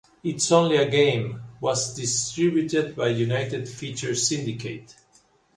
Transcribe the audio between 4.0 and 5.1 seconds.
Syndicate.